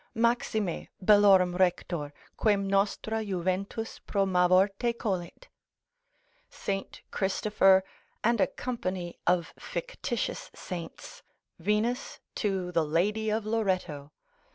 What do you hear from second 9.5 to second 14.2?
fictitious saints, Venus to the Lady of Loretto.